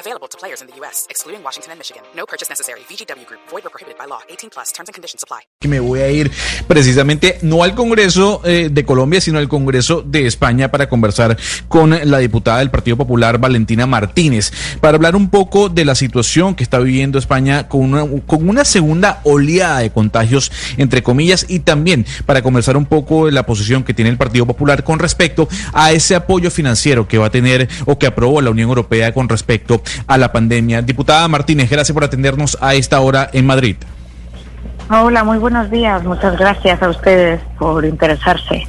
[0.00, 2.02] Available to players in the U.S., excluding Washington and Michigan.
[2.16, 2.80] No purchase necessary.
[2.88, 3.40] VGW Group.
[3.50, 4.20] Void or prohibited by law.
[4.30, 4.72] 18 plus.
[4.72, 5.40] Terms and conditions apply.
[5.68, 6.30] Me voy a ir
[6.66, 11.36] precisamente no al Congreso eh, de Colombia, sino al Congreso de España para conversar
[11.68, 16.54] con la diputada del Partido Popular, Valentina Martínez, para hablar un poco de la situación
[16.54, 21.58] que está viviendo España con una, con una segunda oleada de contagios, entre comillas, y
[21.58, 25.46] también para conversar un poco de la posición que tiene el Partido Popular con respecto
[25.74, 29.28] a ese apoyo financiero que va a tener o que aprobó la Unión Europea con
[29.28, 30.82] respecto a la pandemia.
[30.82, 33.76] Diputada Martínez, gracias por atendernos a esta hora en Madrid.
[34.90, 36.02] Hola, muy buenos días.
[36.04, 38.66] Muchas gracias a ustedes por interesarse.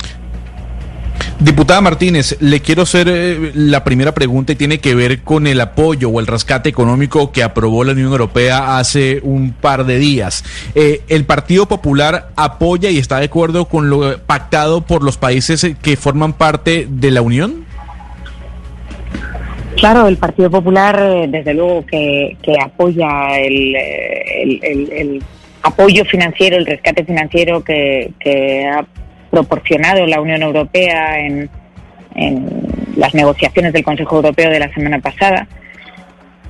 [1.40, 5.60] Diputada Martínez, le quiero hacer eh, la primera pregunta y tiene que ver con el
[5.60, 10.44] apoyo o el rescate económico que aprobó la Unión Europea hace un par de días.
[10.76, 15.66] Eh, ¿El Partido Popular apoya y está de acuerdo con lo pactado por los países
[15.82, 17.66] que forman parte de la Unión?
[19.82, 25.24] Claro, el Partido Popular, eh, desde luego, que, apoya el, el, el, el,
[25.64, 28.14] apoyo financiero, el rescate financiero que,
[28.72, 28.86] ha
[29.32, 31.50] proporcionado la Unión Europea en,
[32.14, 32.48] en,
[32.96, 35.48] las negociaciones del Consejo Europeo de la semana pasada.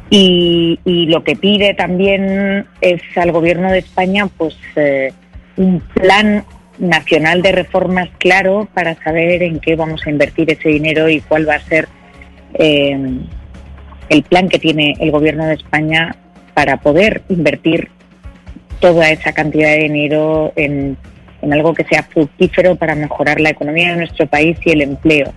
[0.09, 5.13] Y, y lo que pide también es al Gobierno de España, pues, eh,
[5.55, 6.43] un plan
[6.79, 11.47] nacional de reformas claro para saber en qué vamos a invertir ese dinero y cuál
[11.47, 11.87] va a ser
[12.53, 13.19] eh,
[14.09, 16.15] el plan que tiene el gobierno de España
[16.53, 17.89] para poder invertir
[18.81, 20.97] toda esa cantidad de dinero en,
[21.49, 25.31] algo que sea fructífero para mejorar la economía de nuestro país y el empleo.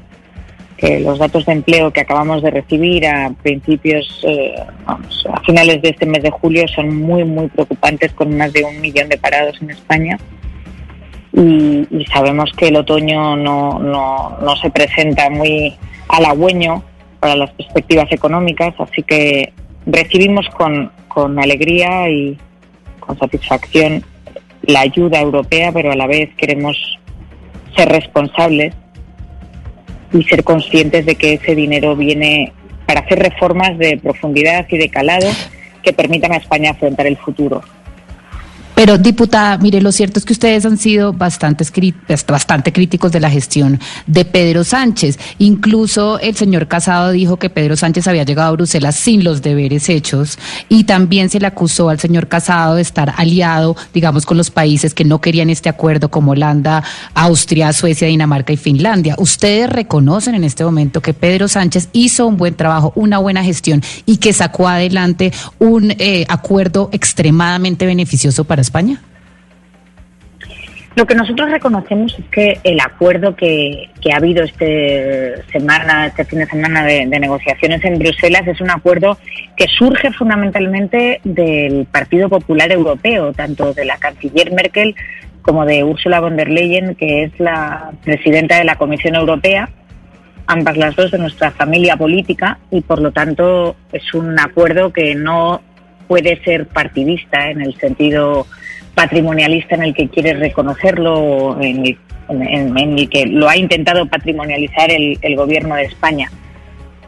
[0.77, 5.81] Que los datos de empleo que acabamos de recibir a principios, eh, vamos, a finales
[5.81, 9.19] de este mes de julio son muy, muy preocupantes con más de un millón de
[9.19, 10.19] parados en España.
[11.33, 15.77] Y, y sabemos que el otoño no, no, no se presenta muy
[16.09, 16.83] halagüeño
[17.25, 19.51] para las perspectivas económicas, así que
[19.87, 22.37] recibimos con, con alegría y
[23.01, 24.05] con satisfacción
[24.61, 26.77] la ayuda europea, pero a la vez queremos
[27.75, 28.75] ser responsables
[30.12, 32.53] y ser conscientes de que ese dinero viene
[32.87, 35.31] para hacer reformas de profundidad y de calado
[35.83, 37.62] que permitan a España afrontar el futuro.
[38.75, 41.65] Pero, diputada, mire, lo cierto es que ustedes han sido bastante,
[42.27, 45.19] bastante críticos de la gestión de Pedro Sánchez.
[45.39, 49.89] Incluso el señor Casado dijo que Pedro Sánchez había llegado a Bruselas sin los deberes
[49.89, 54.51] hechos y también se le acusó al señor Casado de estar aliado, digamos, con los
[54.51, 56.83] países que no querían este acuerdo, como Holanda,
[57.15, 59.15] Austria, Suecia, Dinamarca y Finlandia.
[59.19, 63.83] ¿Ustedes reconocen en este momento que Pedro Sánchez hizo un buen trabajo, una buena gestión
[64.05, 69.00] y que sacó adelante un eh, acuerdo extremadamente beneficioso para España?
[70.97, 76.38] Lo que nosotros reconocemos es que el acuerdo que, ha habido este semana, este fin
[76.38, 79.19] de semana de, de, negociaciones en Bruselas es un acuerdo
[79.56, 84.94] que surge fundamentalmente del Partido Popular Europeo, tanto de la canciller Merkel
[85.42, 89.69] como de Ursula von der Leyen, que es la presidenta de la Comisión Europea,
[90.46, 95.14] ambas las dos de nuestra familia política, y por lo tanto es un acuerdo que
[95.14, 95.60] no
[96.06, 98.47] puede ser partidista en el sentido
[98.94, 101.98] patrimonialista en el que quiere reconocerlo, en el,
[102.28, 106.31] en, el que lo ha intentado patrimonializar el, gobierno de España.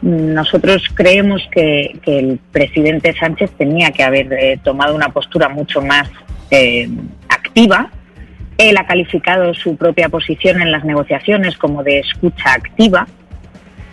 [0.01, 5.81] Nosotros creemos que, que, el presidente Sánchez tenía que haber eh, tomado una postura mucho
[5.81, 6.09] más
[6.51, 6.87] eh,
[7.29, 7.89] activa.
[8.57, 13.07] Él ha calificado su propia posición en las negociaciones como de escucha activa,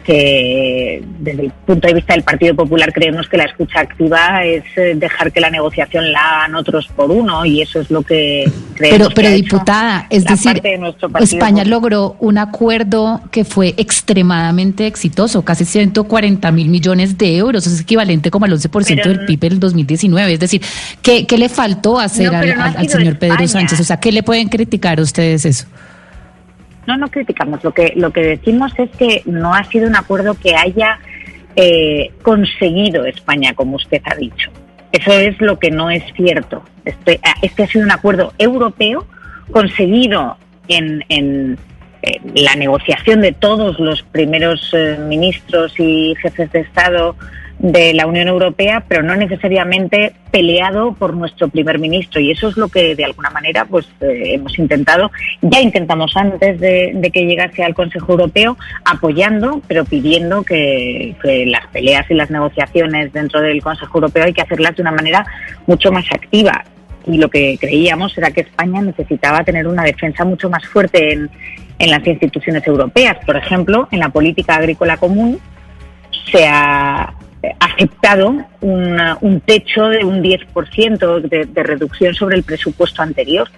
[0.05, 4.63] que desde el punto de vista del Partido Popular creemos que la escucha activa es
[4.97, 8.45] dejar que la negociación la hagan otros por uno y eso es lo que
[8.75, 8.99] creemos.
[8.99, 15.43] Pero, pero que diputada, es decir, de España logró un acuerdo que fue extremadamente exitoso,
[15.43, 19.61] casi 140 mil millones de euros, es equivalente como al 11% pero, del PIB del
[19.61, 20.35] 2019.
[20.35, 20.63] Es decir,
[21.03, 23.49] ¿qué, qué le faltó hacer no, al, no al, al, señor Pedro.
[23.49, 23.81] Sánchez?
[23.81, 25.67] O sea, ¿qué le pueden criticar a ustedes eso?
[26.87, 27.63] No, no criticamos.
[27.65, 30.99] Lo que, lo que decimos es que no ha sido un acuerdo que haya
[31.57, 34.51] eh, conseguido España, como usted ha dicho.
[34.93, 36.63] Eso es lo que no es cierto.
[36.85, 39.07] Este, este ha sido un acuerdo europeo
[39.51, 40.37] conseguido
[40.69, 41.59] en, en,
[42.03, 47.17] en la negociación de todos los primeros eh, ministros y jefes de Estado
[47.59, 52.21] de la Unión Europea, pero no necesariamente peleado por nuestro primer ministro.
[52.21, 55.11] Y eso es lo que de alguna manera pues eh, hemos intentado,
[55.41, 61.15] ya intentamos antes de, que llegase al Consejo Europeo, apoyando, pero pidiendo que,
[61.47, 65.25] las peleas y las negociaciones dentro del Consejo Europeo hay que hacerlas de una manera
[65.67, 66.65] mucho más activa.
[67.07, 71.31] Y lo que creíamos era que España necesitaba tener una defensa mucho más fuerte en,
[71.79, 73.19] en las instituciones europeas.
[73.25, 75.39] Por ejemplo, en la política agrícola común
[76.31, 77.14] se ha
[77.61, 83.49] aceptado un techo de un 10% de, de reducción sobre el presupuesto anterior.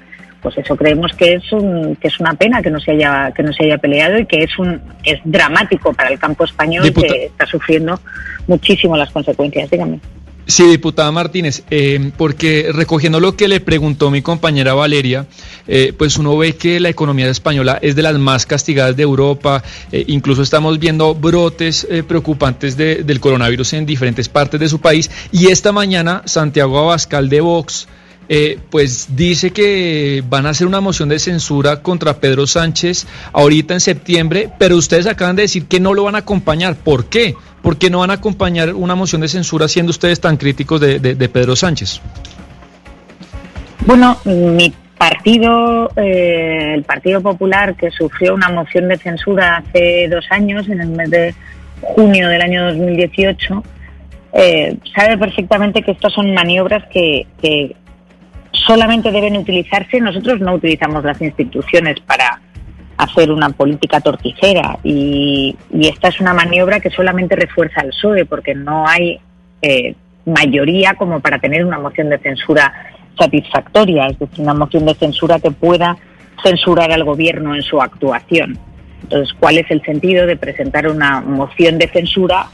[0.42, 3.42] Pues eso creemos que es un, que es una pena que no se haya que
[3.42, 7.26] no se haya peleado y que es un es dramático para el campo español que
[7.26, 7.98] está sufriendo
[8.46, 9.70] muchísimo las consecuencias.
[9.70, 10.00] Dígame
[10.48, 15.26] Sí, diputada Martínez, eh, porque recogiendo lo que le preguntó mi compañera Valeria,
[15.66, 19.64] eh, pues uno ve que la economía española es de las más castigadas de Europa,
[19.90, 25.48] eh, incluso estamos viendo brotes preocupantes del coronavirus en diferentes partes de su país, y
[25.48, 27.88] esta mañana Santiago Abascal de Vox
[28.28, 33.74] eh, pues dice que van a hacer una moción de censura contra Pedro Sánchez ahorita
[33.74, 36.74] en septiembre, pero ustedes acaban de decir que no lo van a acompañar.
[36.74, 37.34] ¿Por qué?
[37.62, 41.28] ¿Por qué no van a acompañar una moción de censura siendo ustedes tan críticos de,
[41.28, 42.00] Pedro Sánchez?
[43.86, 50.24] Bueno, mi partido, eh, el Partido Popular, que sufrió una moción de censura hace dos
[50.30, 51.34] años, en el mes de
[51.80, 53.62] junio del año 2018,
[54.32, 57.76] eh, sabe perfectamente que estas son maniobras que, que
[58.66, 62.40] solamente deben utilizarse, nosotros no utilizamos las instituciones para
[62.96, 68.54] hacer una política torticera y, esta es una maniobra que solamente refuerza al PSOE porque
[68.54, 69.20] no hay
[69.62, 69.94] eh,
[70.24, 72.72] mayoría como para tener una moción de censura
[73.18, 75.96] satisfactoria, es decir, una moción de censura que pueda
[76.42, 78.58] censurar al gobierno en su actuación.
[79.02, 82.48] Entonces, ¿cuál es el sentido de presentar una moción de censura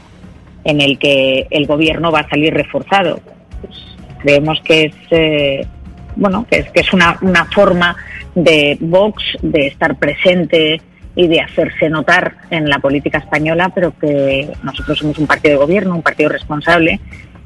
[0.63, 3.19] en el que el gobierno va a salir reforzado?
[3.61, 3.77] Pues
[4.21, 5.67] creemos que es eh,
[6.15, 7.95] bueno, que es, que es una, una forma
[8.35, 10.81] de Vox de estar presente
[11.15, 15.65] y de hacerse notar en la política española, pero que nosotros somos un partido de
[15.65, 16.99] gobierno, un partido responsable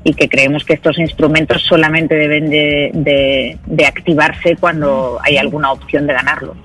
[0.03, 6.07] y que creemos que estos instrumentos solamente deben de, de, activarse cuando hay alguna opción
[6.07, 6.55] de ganarlos.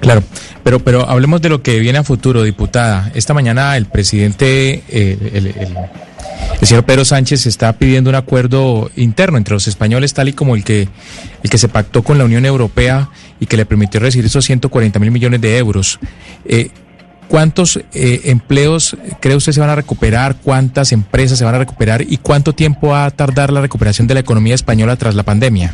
[0.00, 0.22] Claro,
[0.62, 3.10] pero, pero hablemos de lo que viene a futuro, diputada.
[3.14, 5.76] Esta mañana el presidente, eh, el el
[6.62, 10.62] señor Pedro Sánchez está pidiendo un acuerdo interno entre los españoles, tal y como el
[10.62, 10.88] que,
[11.42, 13.08] el que se pactó con la Unión Europea
[13.40, 15.98] y que le permitió recibir esos 140 mil millones de euros.
[16.44, 16.70] Eh,
[17.28, 20.36] ¿Cuántos eh, empleos cree usted se van a recuperar?
[20.42, 22.02] ¿Cuántas empresas se van a recuperar?
[22.02, 25.72] ¿Y cuánto tiempo va a tardar la recuperación de la economía española tras la pandemia?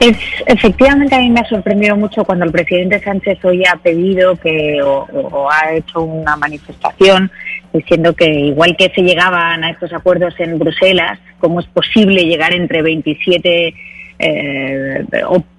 [0.00, 0.16] Es,
[0.46, 4.80] efectivamente, a mí me ha sorprendido mucho cuando el presidente Sánchez hoy ha pedido que
[4.82, 7.30] o ha hecho una manifestación
[7.72, 12.54] diciendo que igual que se llegaban a estos acuerdos en Bruselas, ¿cómo es posible llegar
[12.54, 13.74] entre 27
[14.20, 15.04] eh,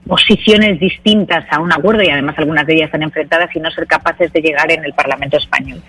[0.05, 3.87] posiciones distintas a un acuerdo y además algunas de ellas están enfrentadas y no ser
[3.87, 5.81] capaces de llegar en el Parlamento español.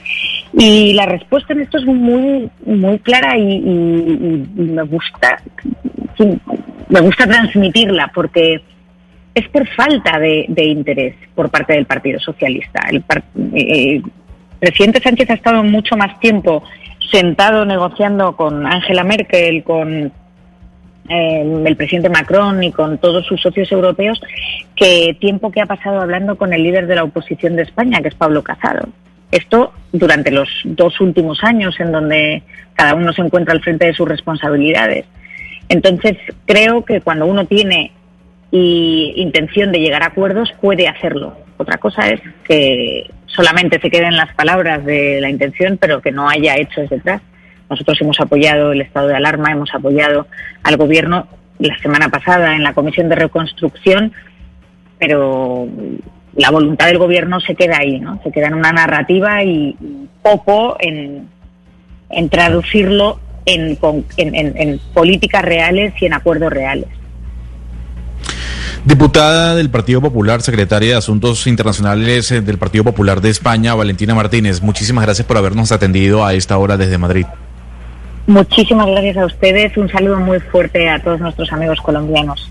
[0.52, 5.42] Y la respuesta en esto es muy muy clara y, me gusta
[6.88, 8.60] me gusta transmitirla porque
[9.34, 12.88] es por falta de, interés por parte del Partido Socialista.
[13.54, 14.02] Eh,
[14.60, 16.62] presidente Sánchez ha estado mucho más tiempo
[17.10, 20.12] sentado negociando con Angela Merkel, con
[21.08, 24.20] eh, el presidente Macron y con todos sus socios europeos
[24.76, 28.08] que tiempo que ha pasado hablando con el líder de la oposición de España, que
[28.08, 28.88] es Pablo Casado.
[29.32, 32.42] Esto durante los dos últimos años en donde
[32.74, 35.06] cada uno se encuentra al frente de sus responsabilidades.
[35.68, 37.92] Entonces, creo que cuando uno tiene
[38.52, 41.36] intención de llegar a acuerdos, puede hacerlo.
[41.60, 46.26] Otra cosa es que solamente se queden las palabras de la intención, pero que no
[46.26, 47.20] haya hechos detrás.
[47.68, 50.26] Nosotros hemos apoyado el estado de alarma, hemos apoyado
[50.62, 54.10] al gobierno la semana pasada en la Comisión de Reconstrucción,
[54.98, 55.68] pero
[56.34, 58.18] la voluntad del gobierno se queda ahí, ¿no?
[58.22, 59.76] Se queda en una narrativa y
[60.22, 61.28] poco en,
[62.30, 63.76] traducirlo en
[64.94, 66.88] políticas reales y en acuerdos reales.
[68.84, 74.14] Diputada del Partido Popular, secretaria de Asuntos Internacionales eh, del Partido Popular de España, Valentina
[74.14, 77.26] Martínez, muchísimas gracias por habernos atendido a esta hora desde Madrid.
[78.26, 79.76] Muchísimas gracias a ustedes.
[79.76, 82.50] Un saludo muy fuerte a todos nuestros amigos colombianos.